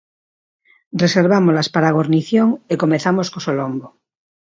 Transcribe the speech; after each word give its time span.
Reservámolas 1.03 1.67
para 1.73 1.87
a 1.89 1.95
gornición 1.97 2.49
e 2.71 2.73
comezamos 2.83 3.27
co 3.31 3.39
solombo. 3.47 3.87